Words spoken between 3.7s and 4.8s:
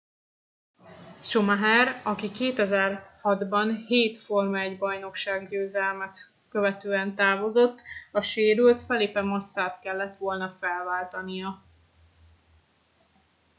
hét forma-1